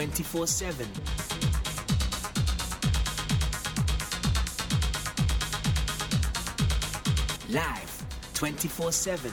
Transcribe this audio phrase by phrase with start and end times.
[0.00, 0.86] 24 7.
[7.50, 9.30] Live 24 7.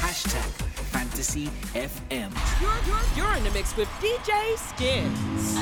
[0.00, 0.50] Hashtag
[0.90, 2.32] Fantasy FM.
[2.60, 5.56] You're, you're, you're in the mix with DJ Skinz.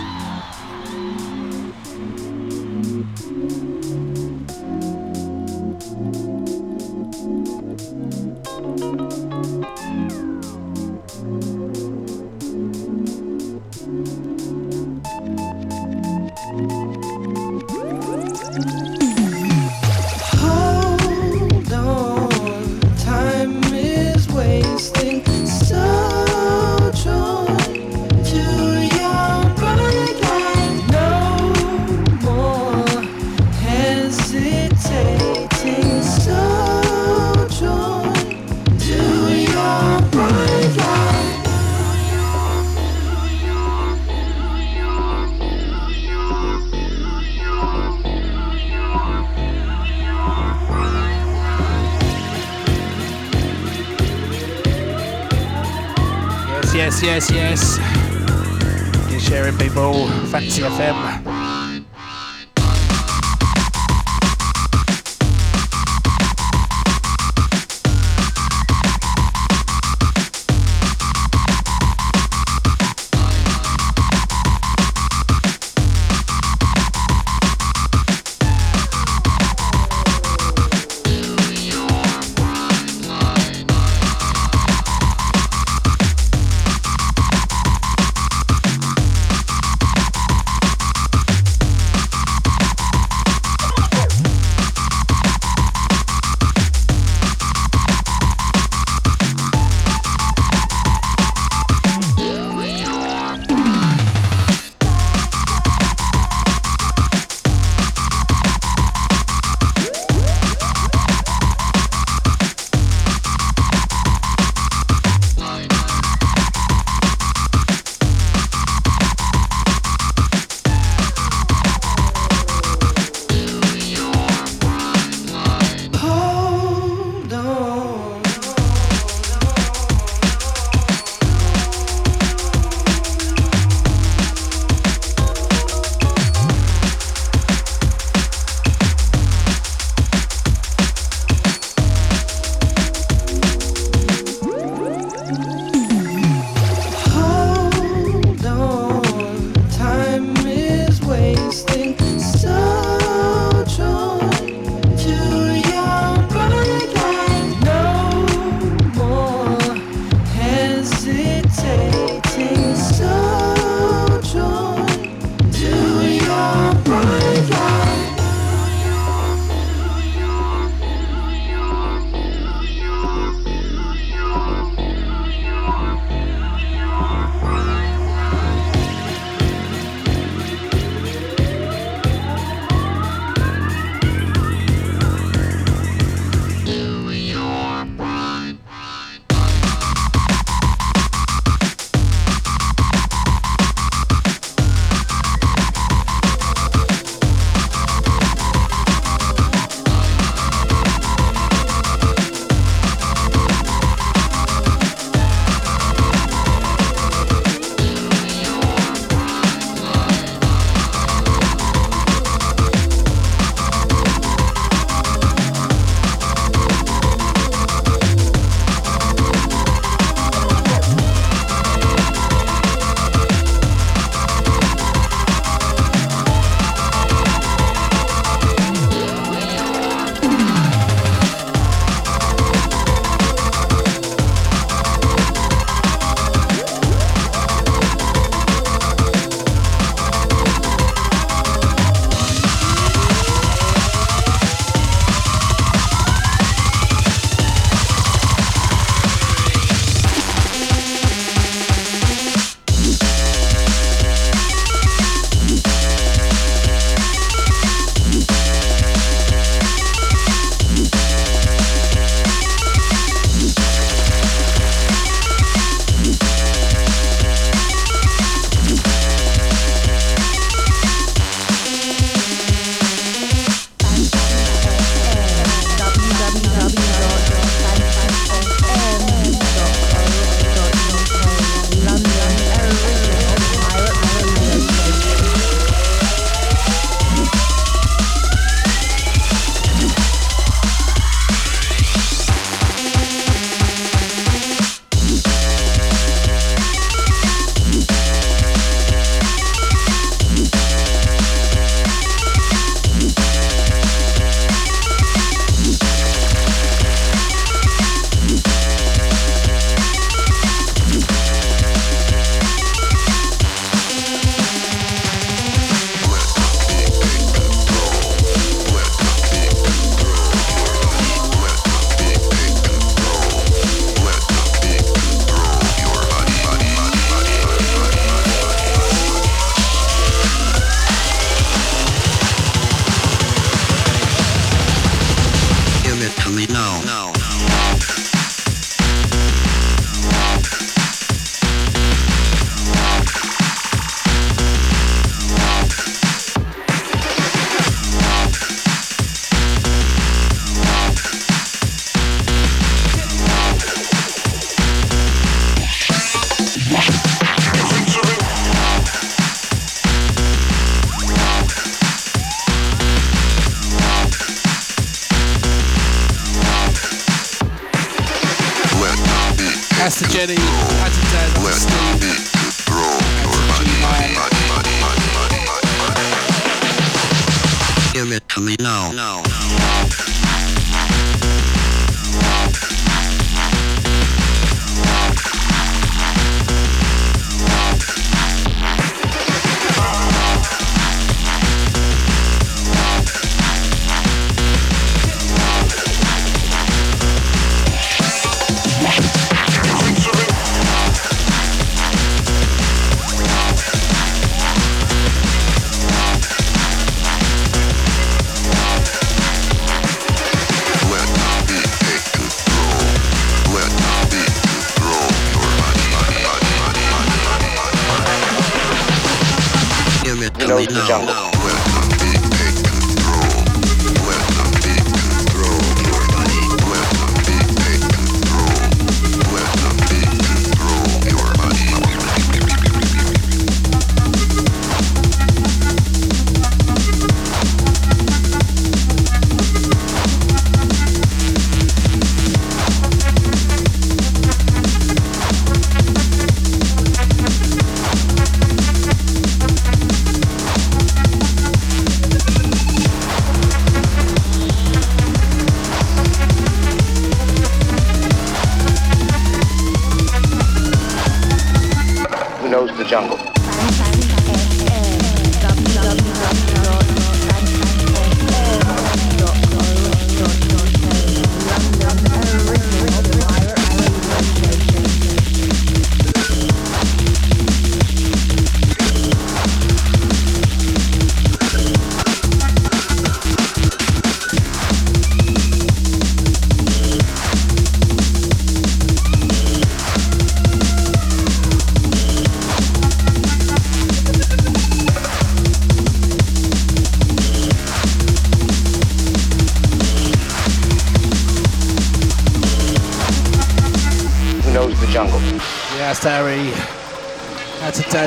[420.55, 421.34] Give it to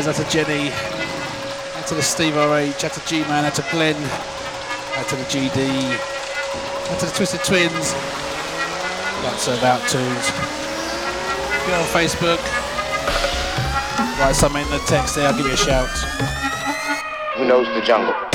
[0.06, 0.70] That's to Jenny.
[0.70, 2.86] out to the Steve RH.
[2.86, 3.46] out to G-Man.
[3.46, 3.96] out to Glenn.
[3.96, 5.98] out to the GD.
[6.92, 7.94] out to the Twisted Twins.
[9.24, 10.30] Lots of out tunes.
[11.66, 12.38] Go on Facebook.
[14.20, 15.28] Write something in the text there.
[15.28, 15.90] I'll give you a shout.
[17.36, 18.27] Who knows the jungle?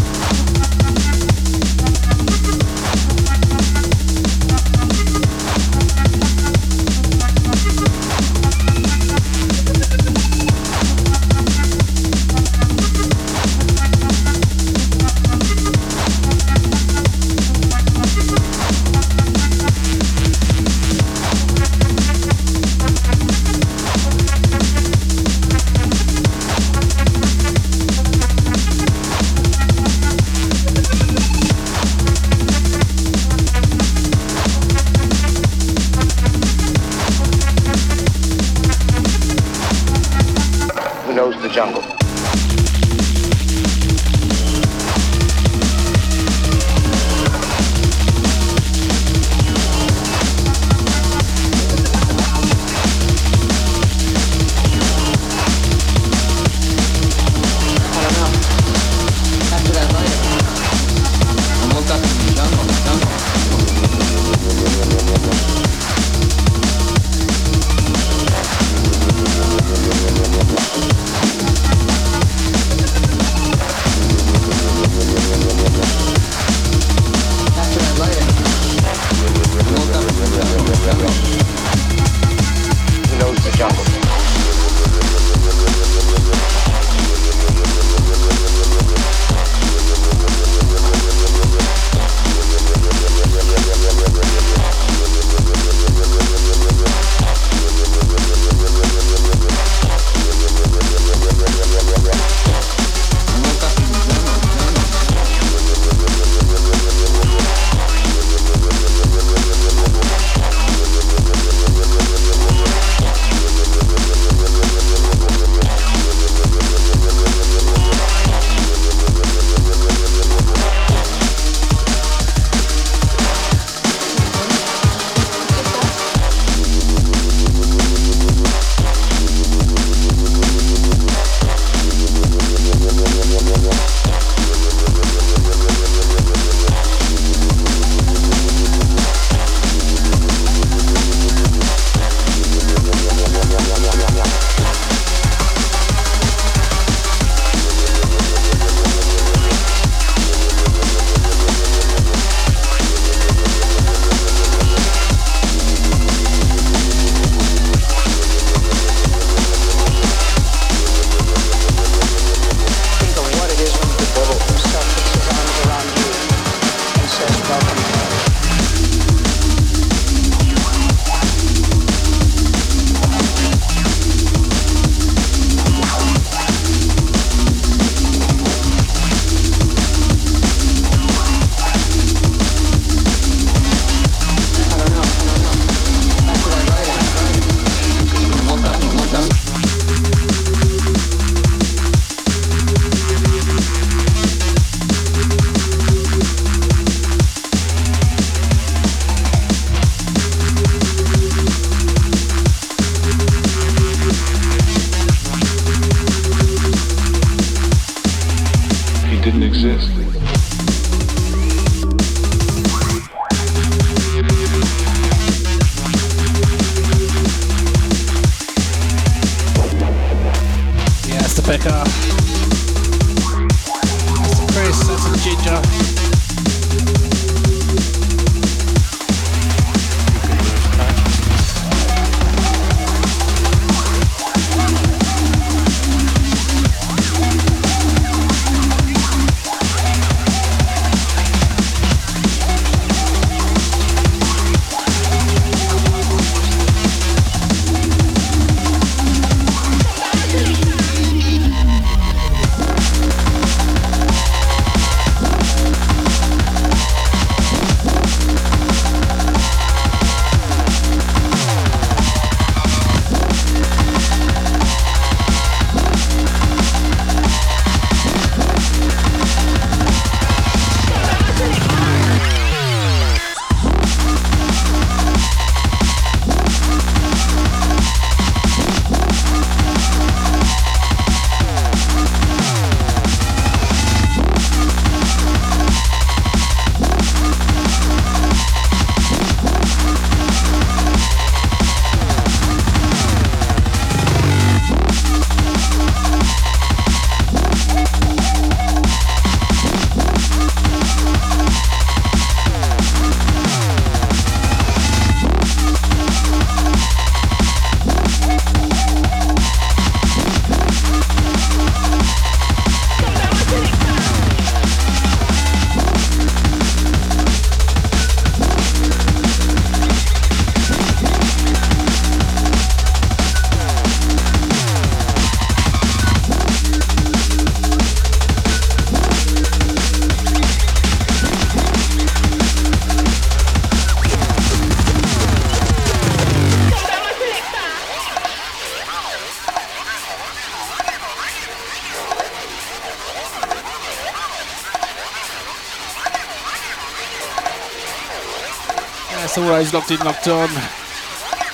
[349.72, 350.48] Locked in, locked on.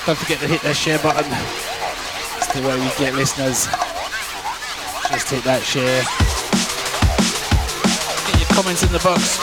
[0.05, 1.31] Don't forget to hit that share button.
[2.37, 3.67] It's the way we get listeners.
[5.13, 6.03] Just hit that share.
[8.27, 9.39] Get your comments in the box.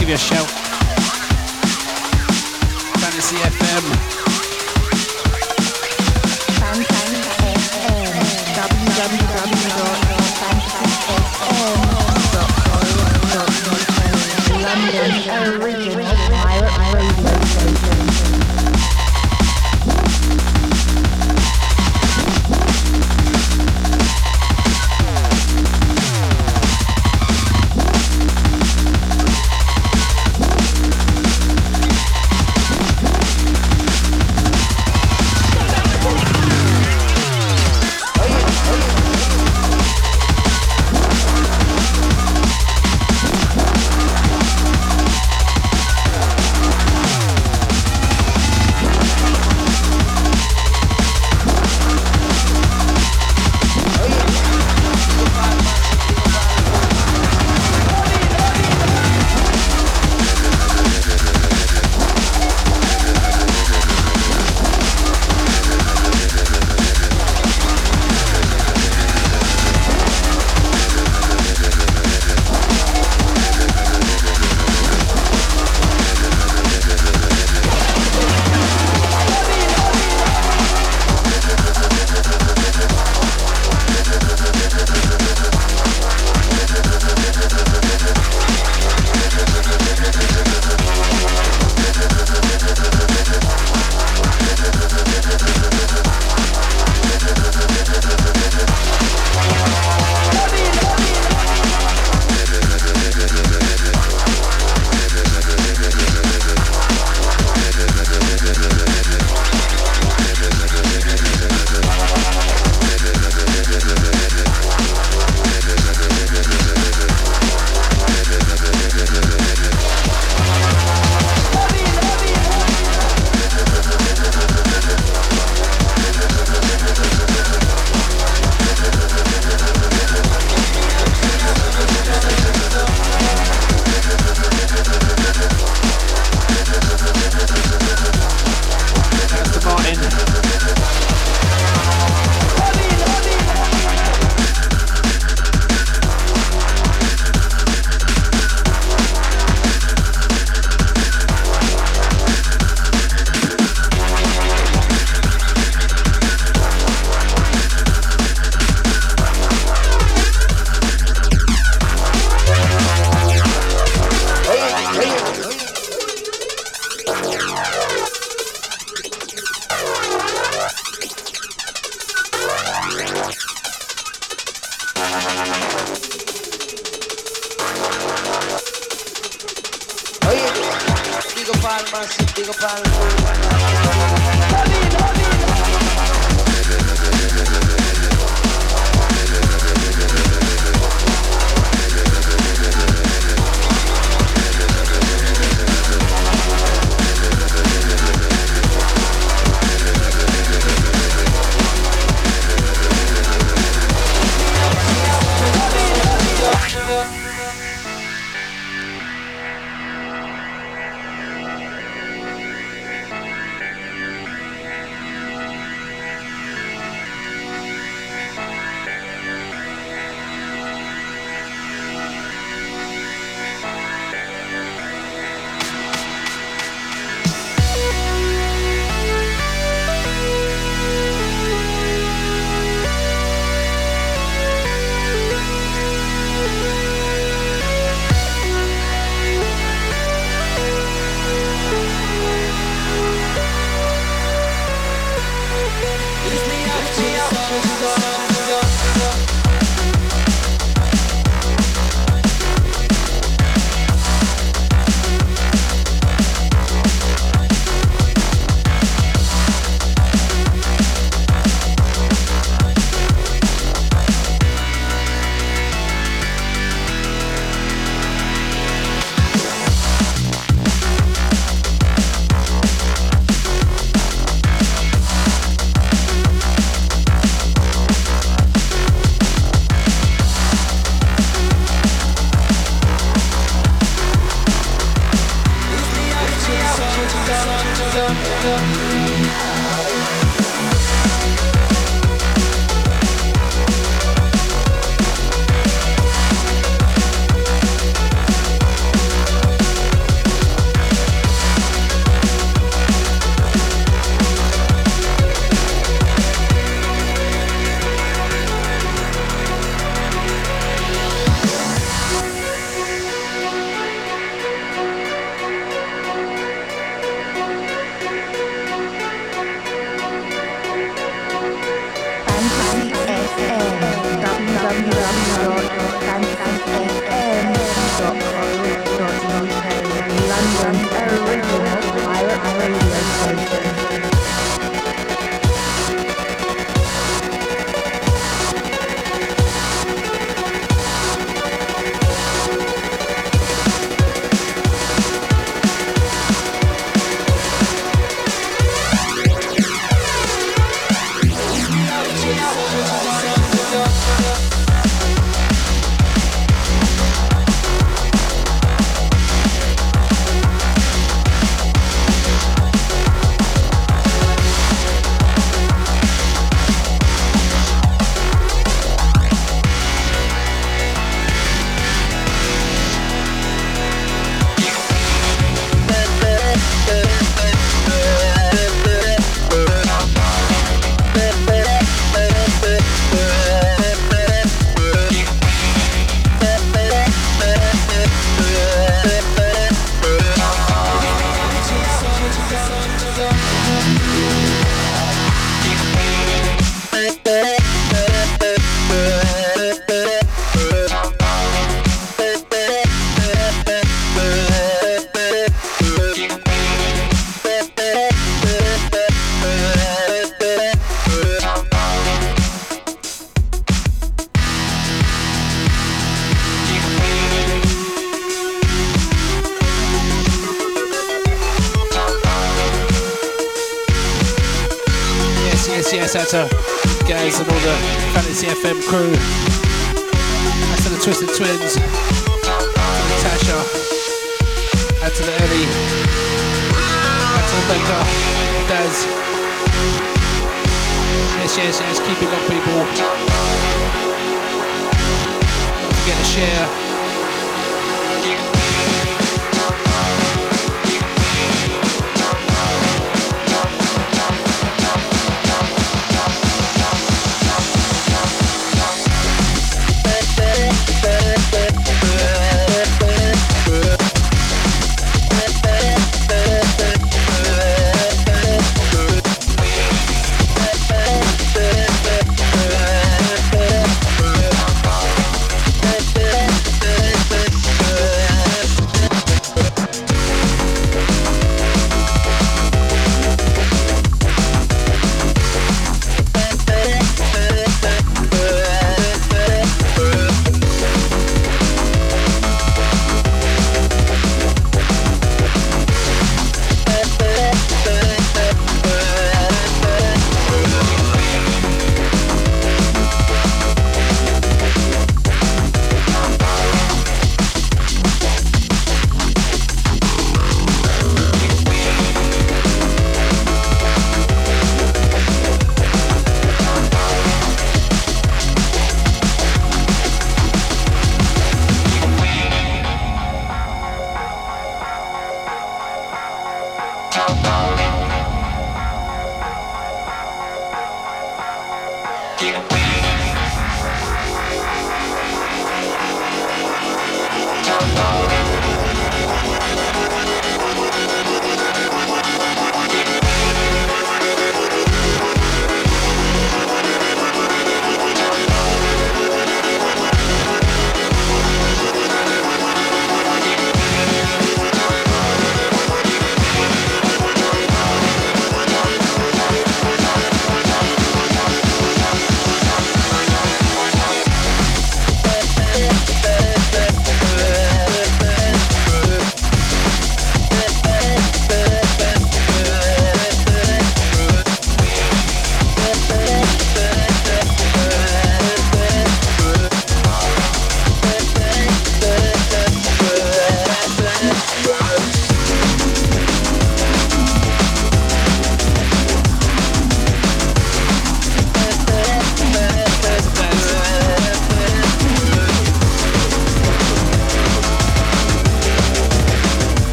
[0.00, 0.61] Give you a shout.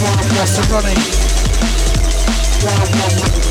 [0.00, 0.96] Wild Master running.
[2.62, 3.48] Wild Master.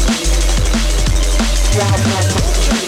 [1.77, 2.86] Wild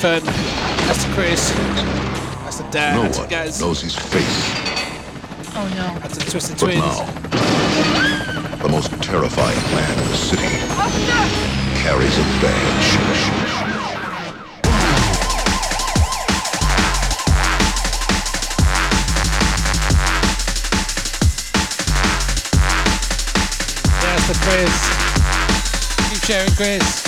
[0.00, 0.24] Ethan.
[0.24, 1.50] That's the Chris.
[1.52, 2.96] That's the Dan.
[2.96, 3.60] No that's the one Gaz.
[3.60, 4.40] knows his face.
[5.54, 5.98] Oh no.
[6.00, 6.80] That's the Twisted But Twins.
[6.80, 10.48] now, the most terrifying man in the city
[11.82, 14.00] carries a badge.
[24.02, 26.10] That's the Chris.
[26.10, 26.99] Keep sharing, Chris.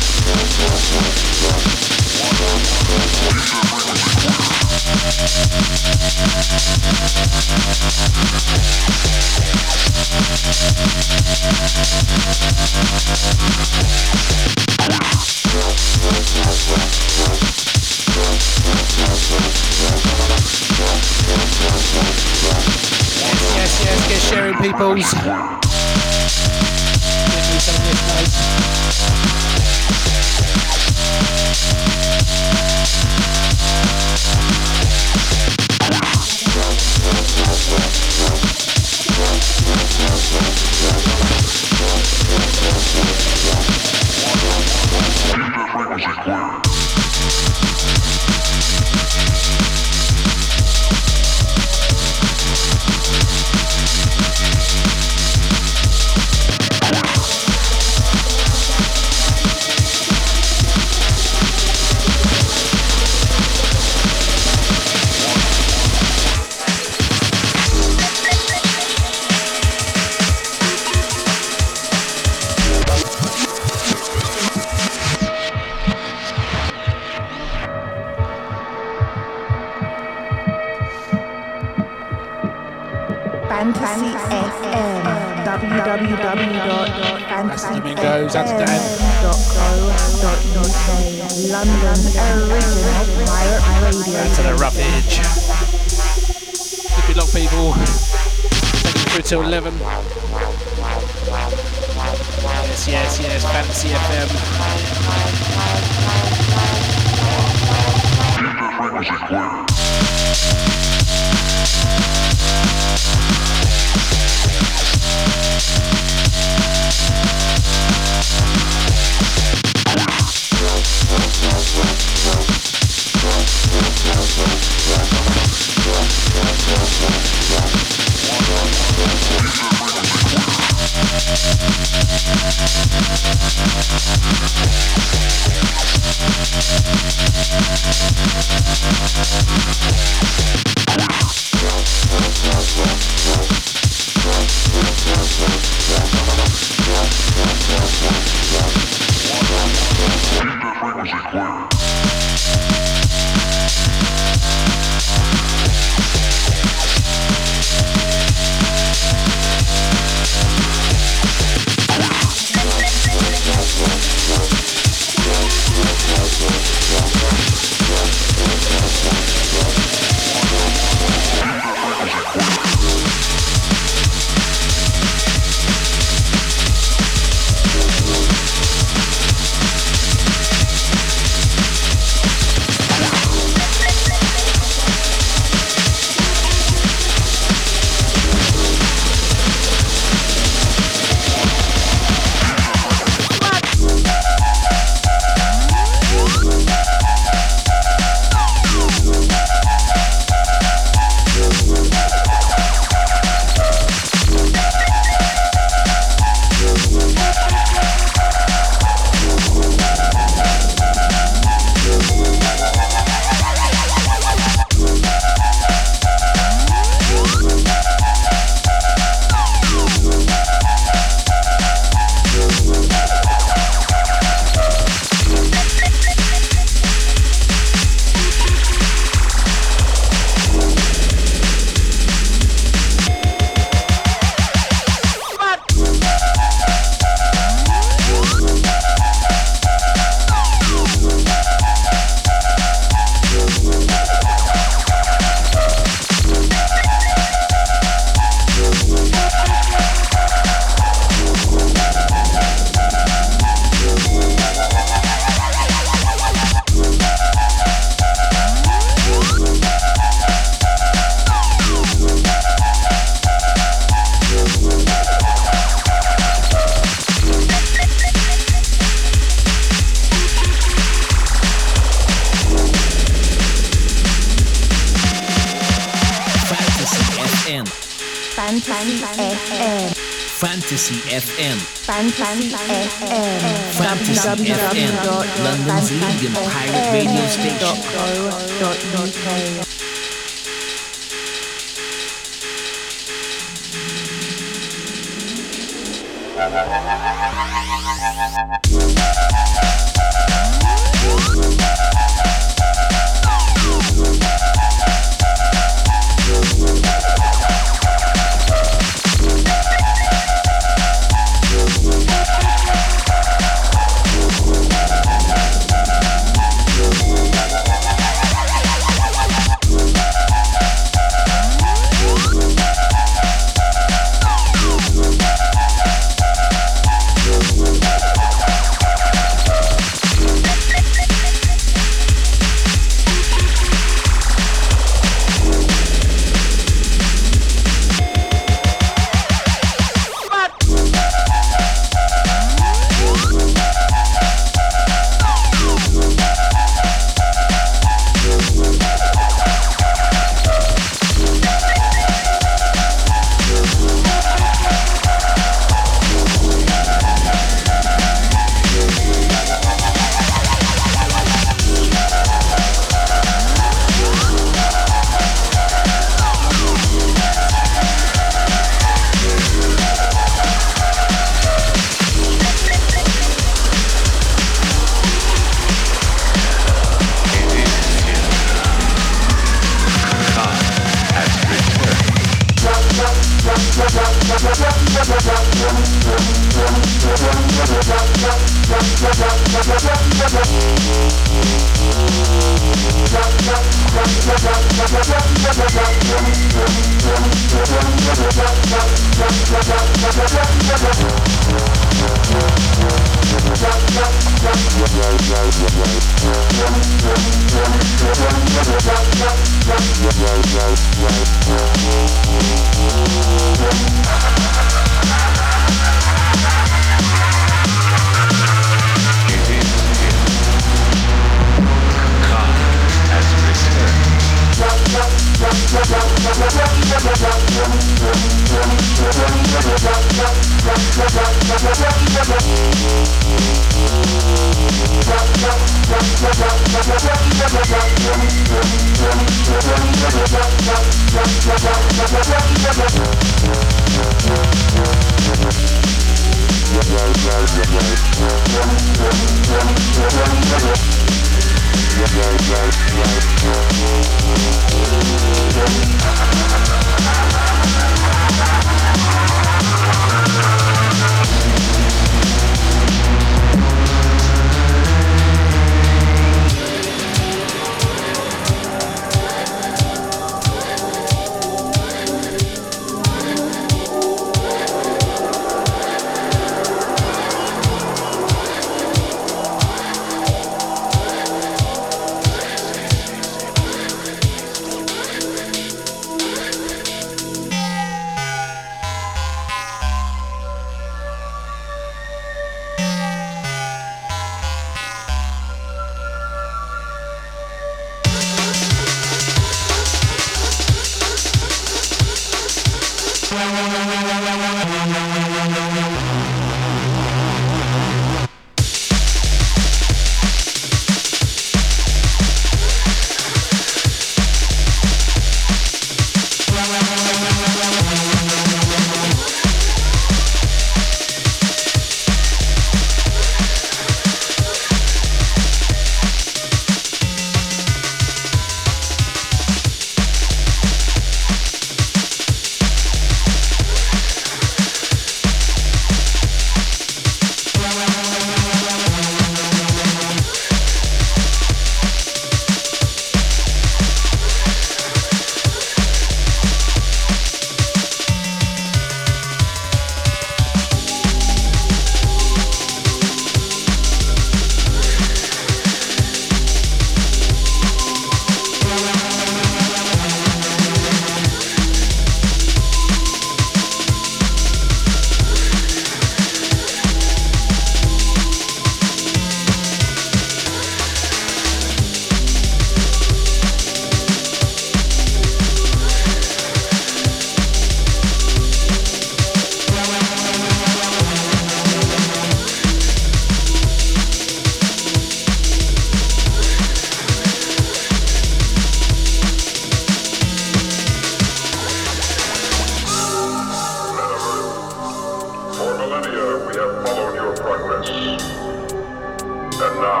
[596.02, 597.88] We have followed your progress.
[597.90, 600.00] And now,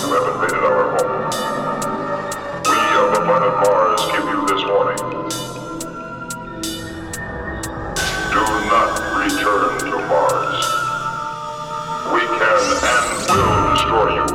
[0.00, 1.14] you have invaded our home.
[2.66, 4.98] We of the planet Mars give you this warning.
[8.32, 8.90] Do not
[9.22, 10.58] return to Mars.
[12.12, 14.26] We can and will destroy you.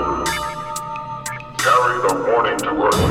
[1.57, 3.03] Carry the warning to Earth.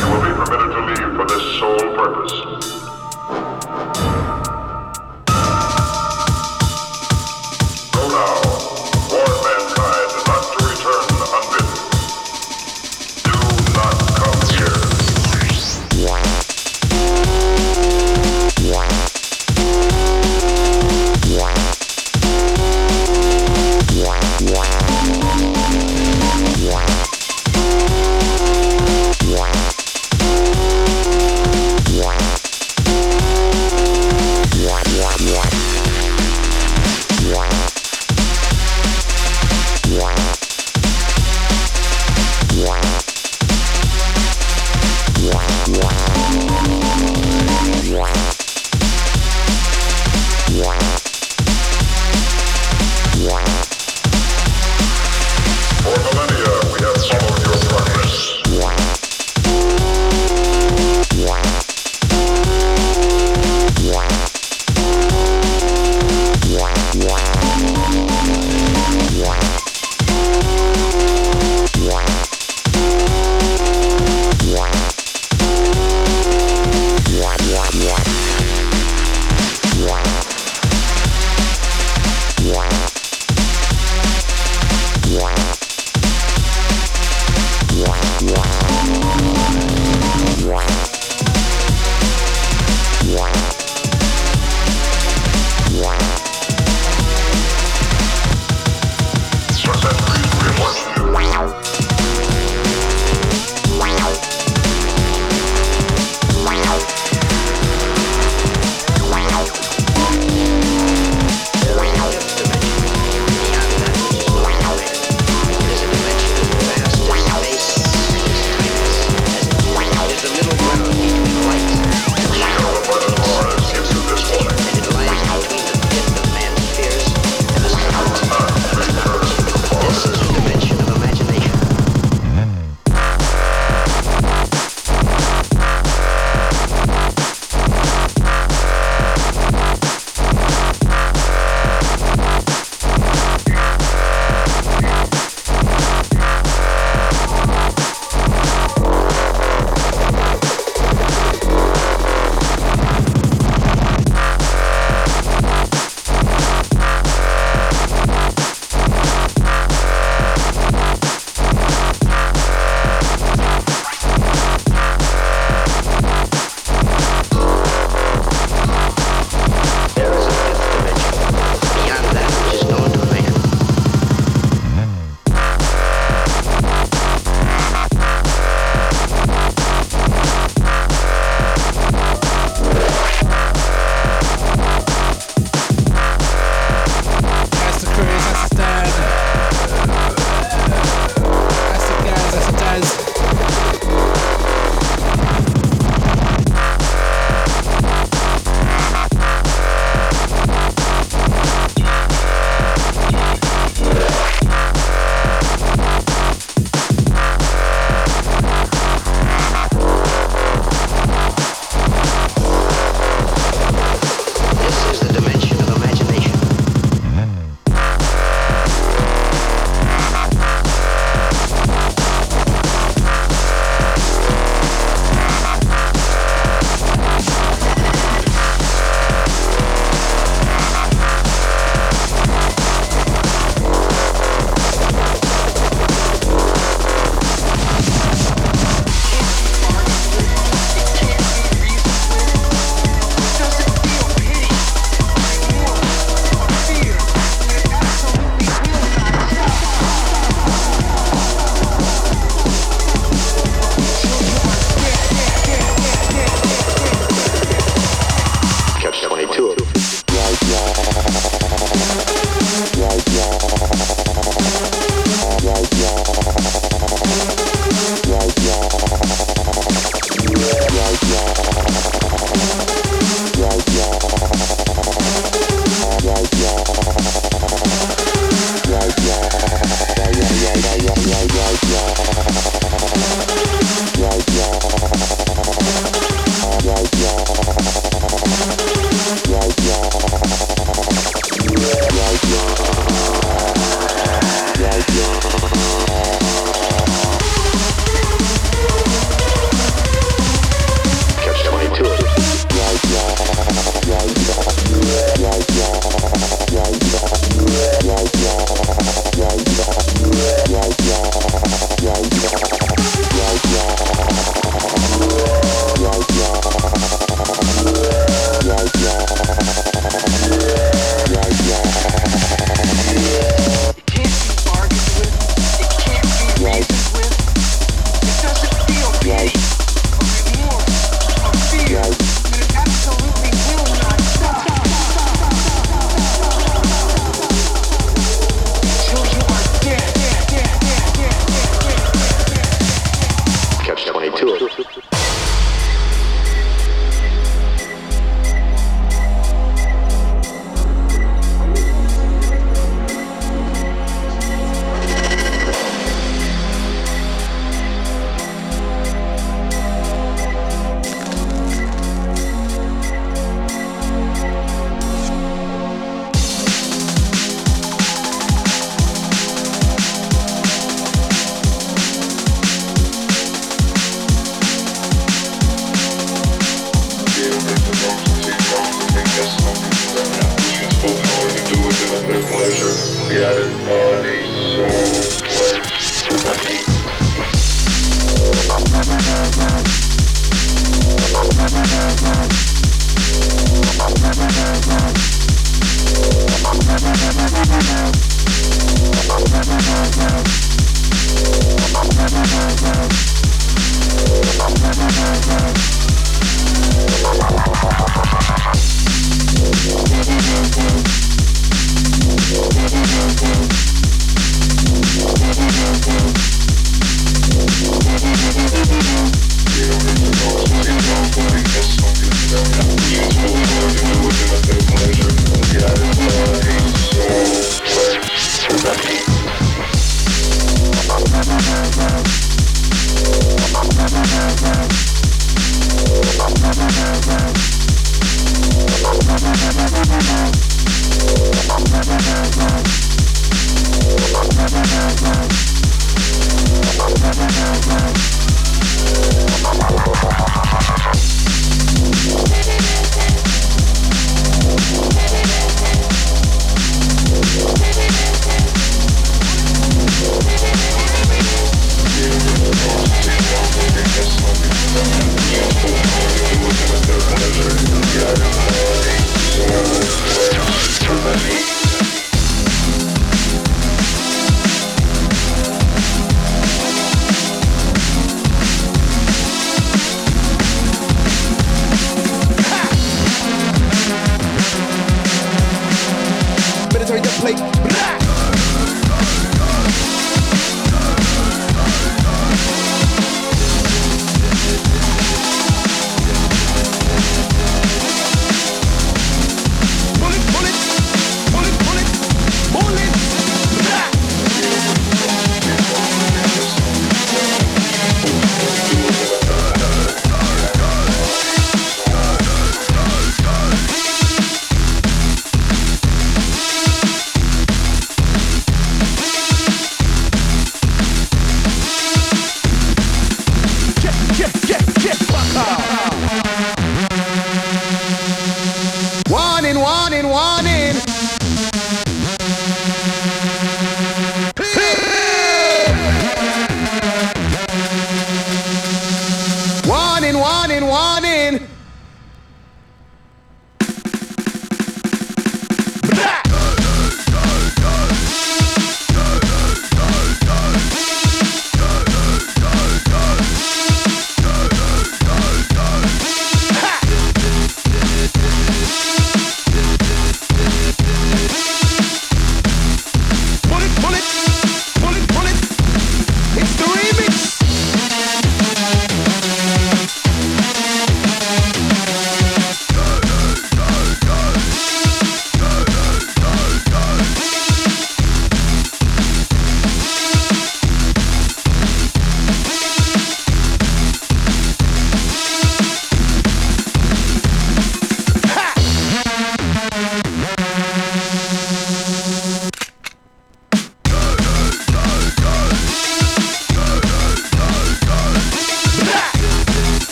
[0.00, 2.79] You will be permitted to leave for this sole purpose.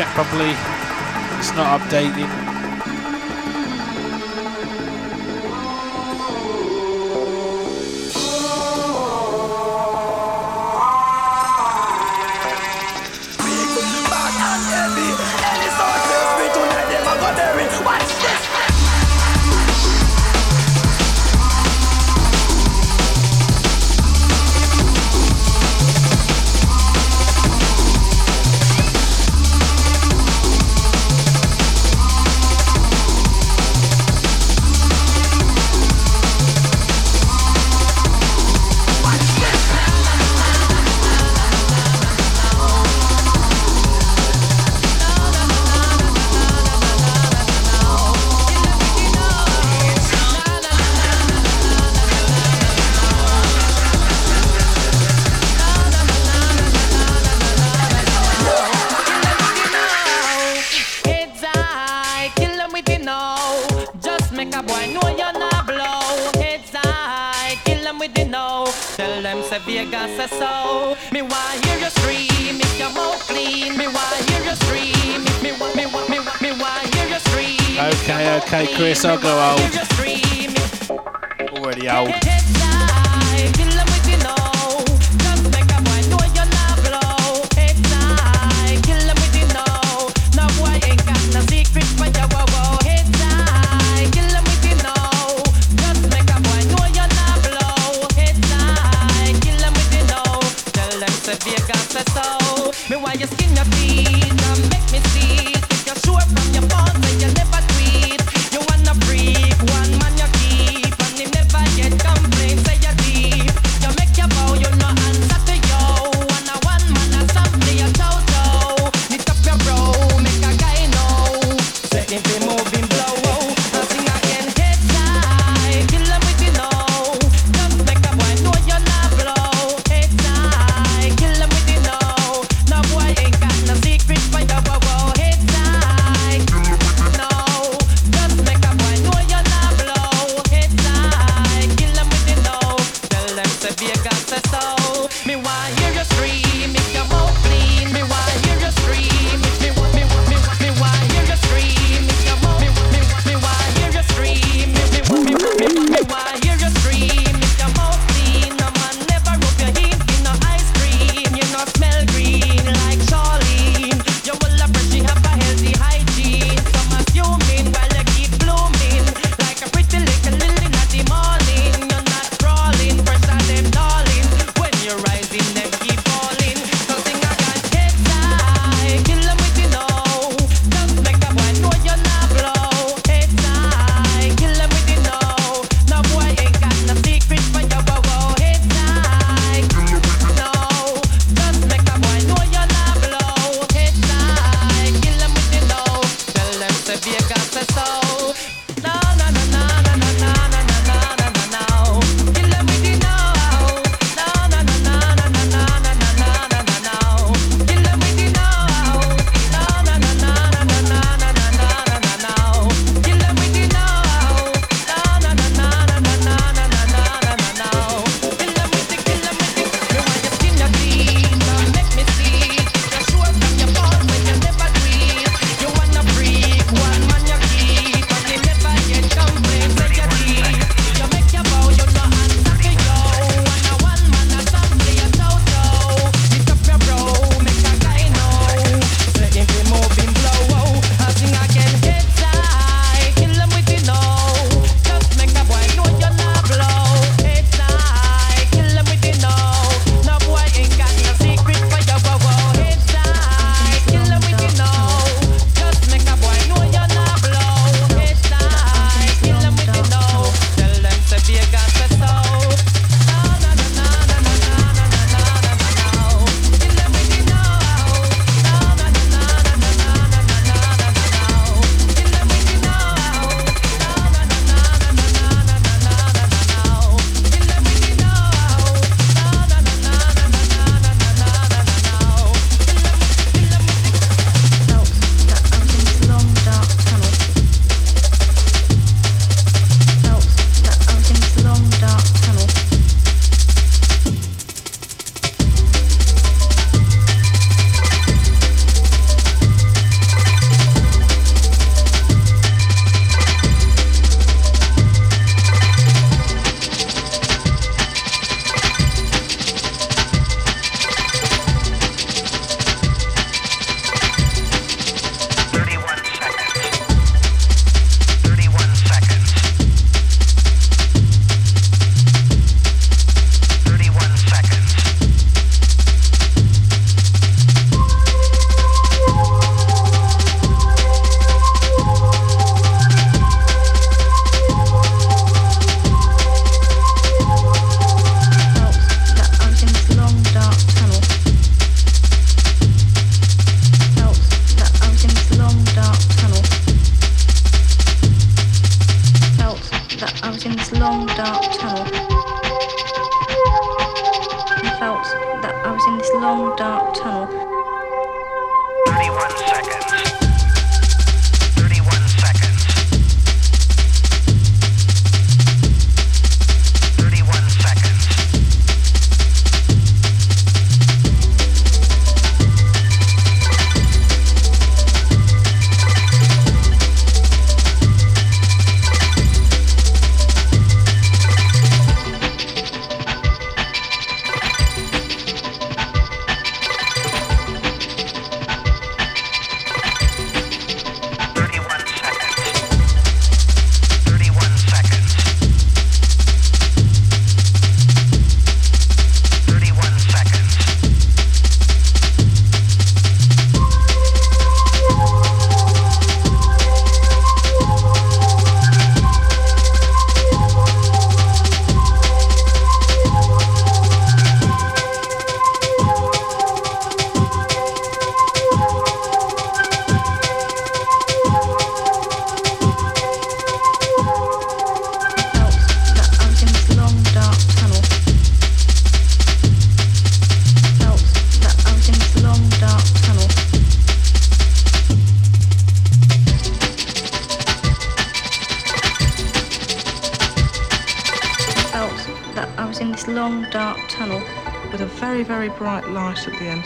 [0.00, 0.48] Chat properly.
[1.38, 2.49] It's not updating.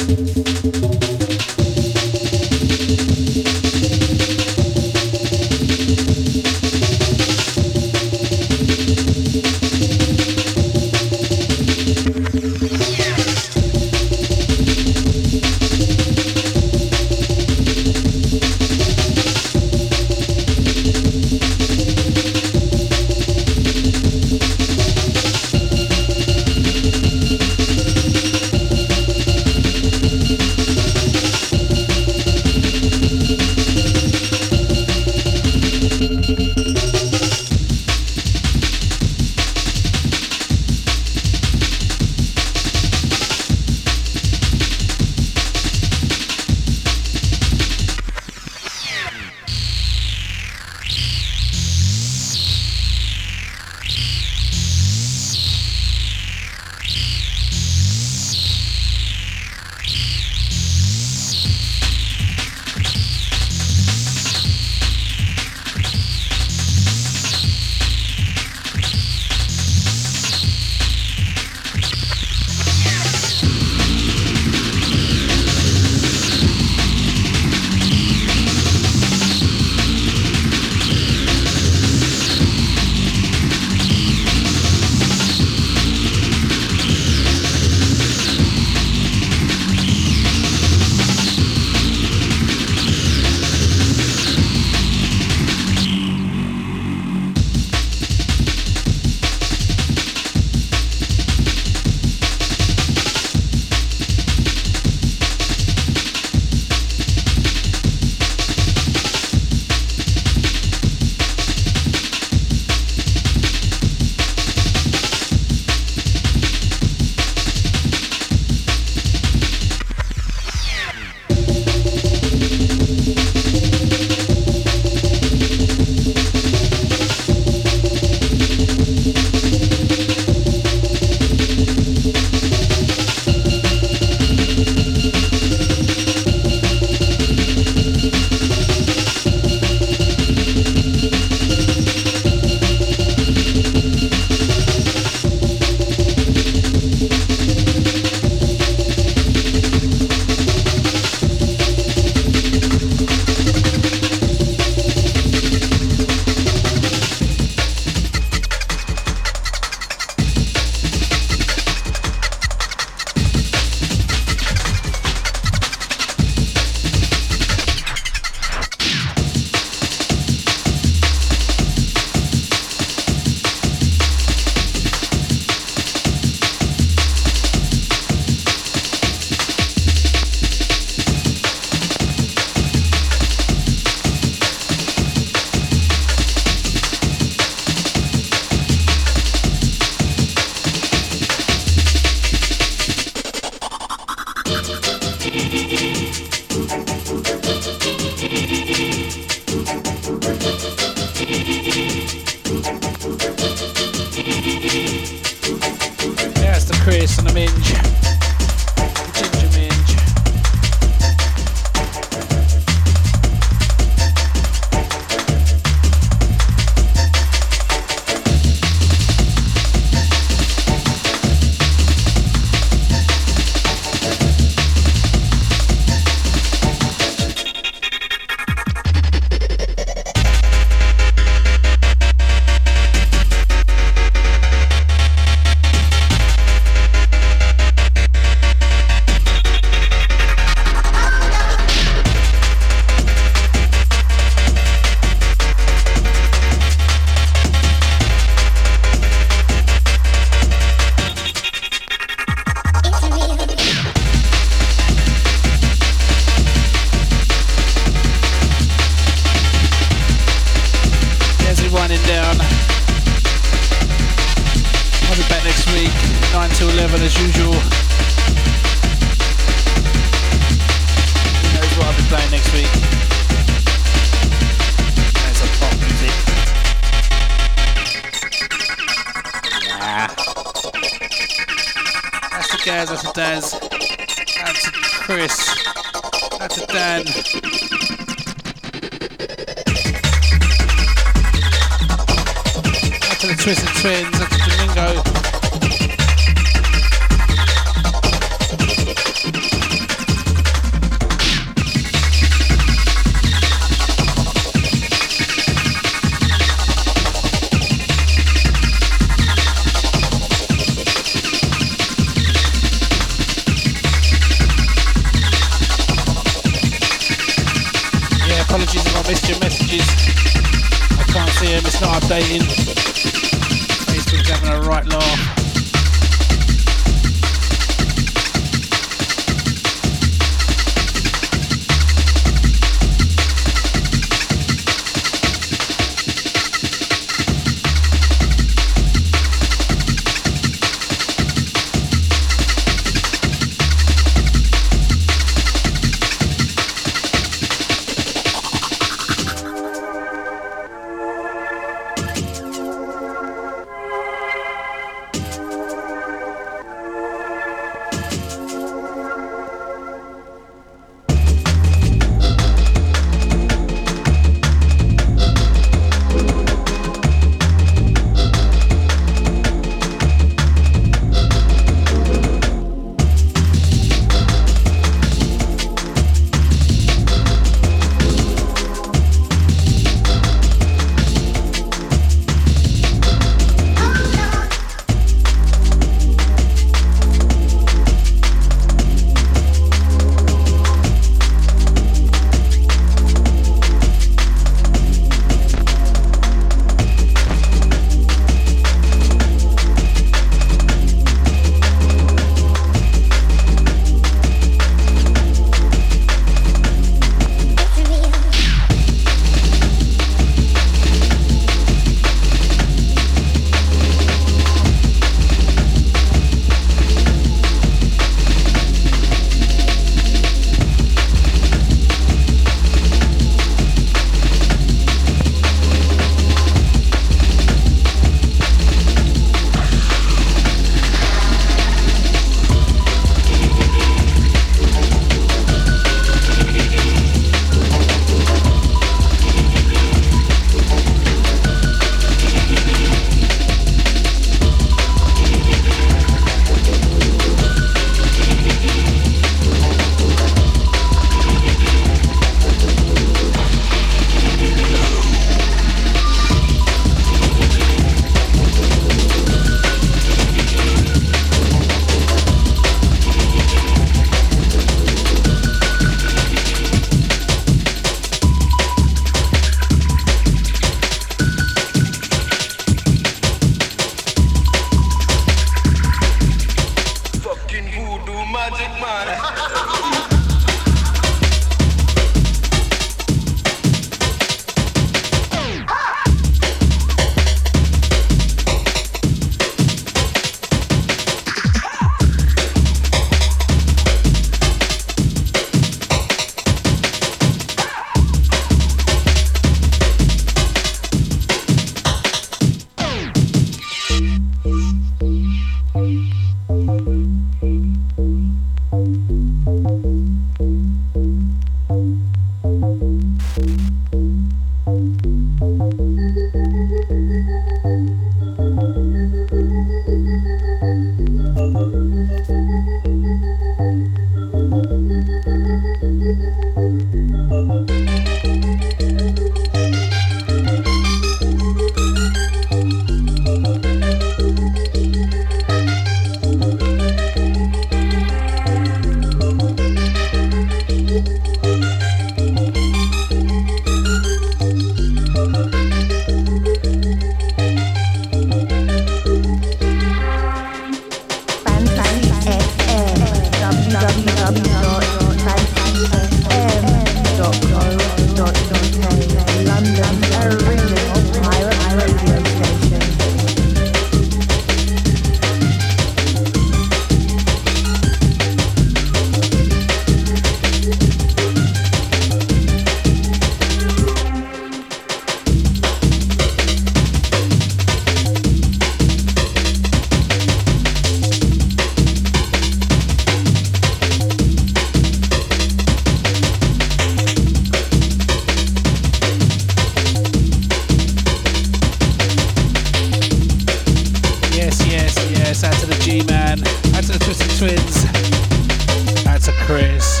[599.52, 600.00] Chris.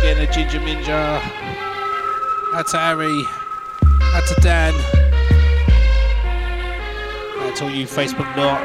[0.00, 1.20] Again, a Ginger Minja.
[2.68, 3.24] To Harry.
[4.12, 4.72] Out to Dan.
[7.54, 8.60] To all you Facebook lot.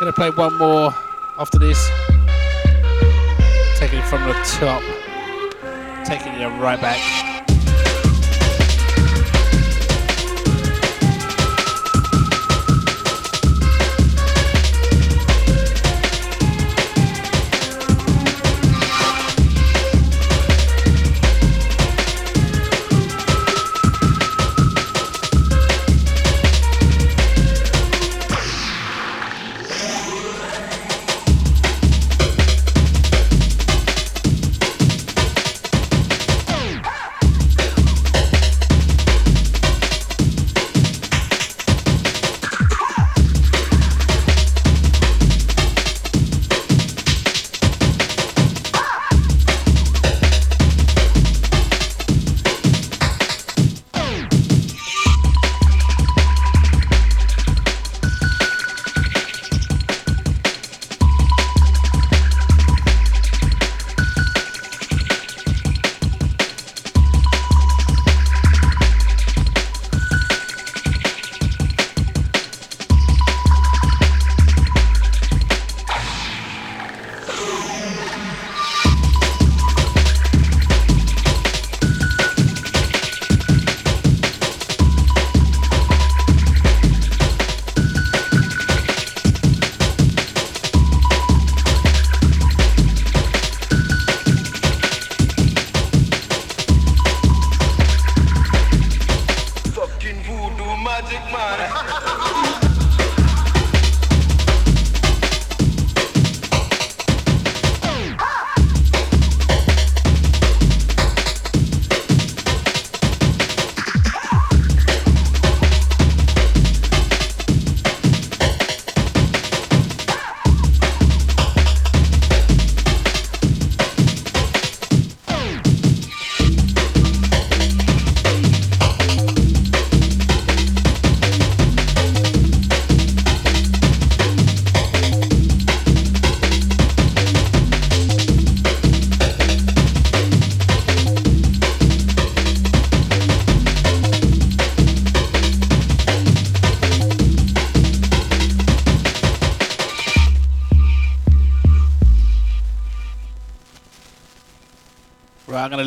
[0.00, 0.94] Gonna play one more
[1.38, 1.86] after this.
[3.76, 4.82] Taking it from the top.
[6.06, 7.25] Taking it right back.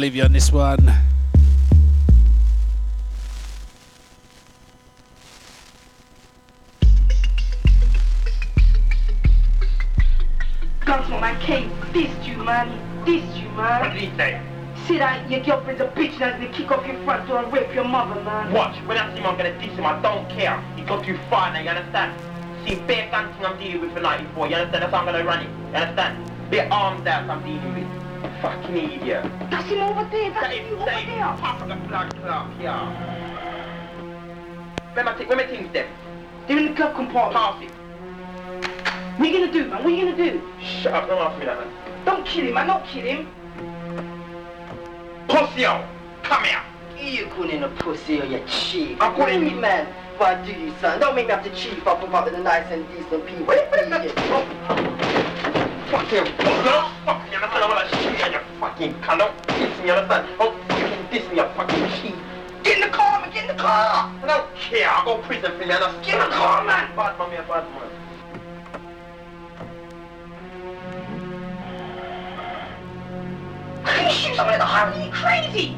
[0.09, 0.85] Right, I'm gonna leave you on this one.
[10.85, 12.69] Guns on my case, dissed you, man.
[13.05, 13.81] Dissed you, man.
[13.81, 14.41] What did he say?
[14.87, 17.53] See that your girlfriend's a bitch and I'm gonna kick off your front door and
[17.53, 18.51] rape your mother, man.
[18.51, 19.85] Watch, when I see him, I'm gonna diss him.
[19.85, 20.59] I don't care.
[20.75, 22.19] He got too far now, you understand?
[22.65, 24.83] See, bare gun thing I'm dealing with for 94, you understand?
[24.83, 25.49] That's how I'm gonna run it.
[25.49, 26.49] You understand?
[26.49, 28.41] Bare arms out I'm dealing with.
[28.41, 29.28] Fucking idiot.
[29.49, 30.31] That's him over there.
[30.31, 31.07] That's That him is over Dave.
[31.07, 31.23] there.
[31.37, 32.85] Pop the blood clot, yeah.
[34.93, 35.87] Where my, thi- where my things then?
[36.47, 37.33] They're in the glove compartment.
[37.35, 37.71] Pass it.
[39.17, 39.83] What are you gonna do, man?
[39.83, 40.41] What are you gonna do?
[40.61, 41.67] Shut up, don't ask me that, man.
[42.05, 42.67] Don't kill him, man.
[42.67, 43.27] Don't kill him.
[45.27, 45.85] Pussy, yo.
[46.23, 46.61] Come here.
[46.97, 49.87] You calling a pussy on your chief I'm calling you, man.
[50.17, 50.99] Why do you, son?
[50.99, 53.25] Don't make me have to cheat if I put up with a nice and decent
[53.25, 53.45] people.
[53.45, 54.11] What idiot.
[55.89, 56.23] Fuck you.
[56.25, 56.98] Don't fuck me,
[65.61, 66.05] I'll go to prison for me, you understand?
[66.05, 66.95] Get in the car, man.
[66.95, 67.89] Bad man, me a bad man.
[73.85, 74.95] Can you shoot someone in the heart?
[74.95, 75.75] Are you crazy?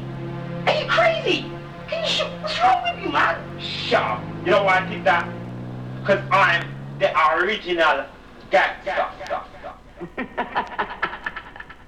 [0.66, 1.50] Are you crazy?
[1.88, 2.28] Can you shoot?
[2.40, 3.60] What's wrong with you, man?
[3.60, 4.22] Shut up.
[4.44, 5.28] You know why I did that?
[6.00, 6.68] Because I'm
[6.98, 8.04] the original
[8.50, 9.08] gangster.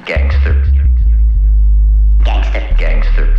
[0.05, 0.65] Gangster.
[2.25, 2.65] Gangster.
[2.77, 2.77] Gangster.
[2.77, 3.37] Gangster.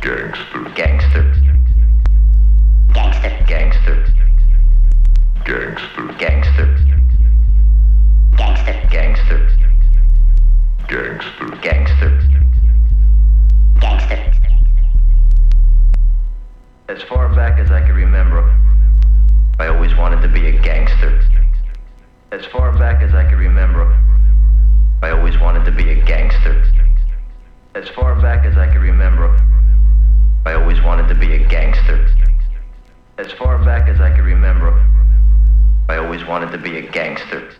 [0.00, 0.70] Gangster.
[0.74, 1.29] Gangster.
[5.70, 6.02] Gangster.
[6.18, 6.66] Gangster.
[8.36, 8.88] Gangster.
[8.90, 9.48] Gangster.
[10.88, 11.56] Gangster.
[11.62, 11.79] Gangster.
[36.52, 37.59] to be a gangster.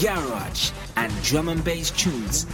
[0.00, 2.46] garage, and drum and bass tunes.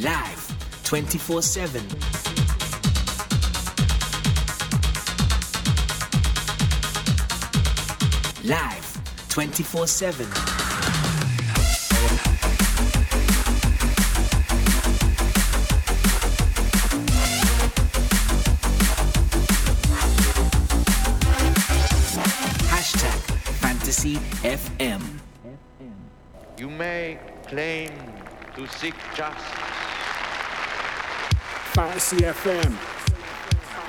[0.00, 1.82] Live 24 7.
[8.44, 10.61] Live 24 7.
[28.56, 29.42] To seek justice.
[31.72, 32.76] Fantasy FM,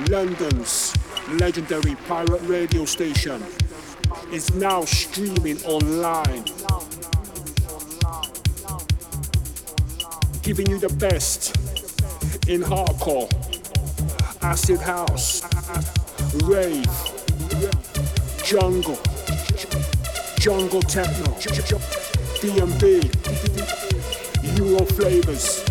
[0.10, 0.96] London's
[1.38, 3.44] legendary pirate radio station,
[4.32, 6.46] is now streaming online.
[10.44, 11.58] Giving you the best
[12.48, 13.30] in hardcore,
[14.42, 15.44] acid house,
[16.46, 16.86] rave,
[18.46, 18.98] jungle,
[20.40, 21.34] jungle techno,
[22.40, 23.23] DnB,
[24.58, 25.64] Euro flavors.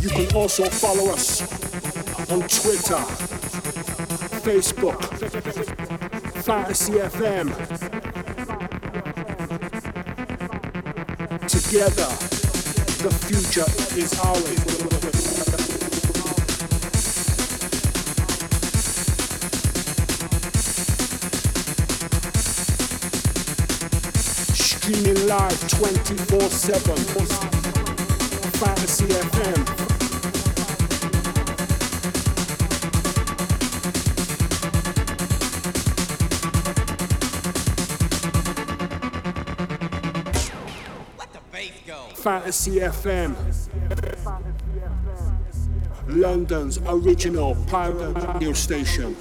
[0.00, 1.40] You can also follow us
[2.30, 3.00] on Twitter,
[4.44, 5.02] Facebook,
[6.44, 7.48] Fantasy FM.
[11.48, 12.08] Together,
[13.02, 14.73] the future is ours.
[25.38, 26.96] Live 24 7.
[28.52, 29.60] Fantasy FM.
[42.16, 43.34] Fantasy FM.
[46.06, 49.16] London's original pirate radio station.